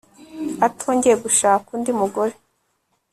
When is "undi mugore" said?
1.75-2.33